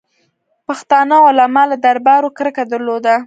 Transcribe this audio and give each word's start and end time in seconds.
پښتانه 0.67 1.15
علما 1.27 1.63
له 1.71 1.77
دربارو 1.85 2.29
کرکه 2.37 2.63
درلوده. 2.71 3.15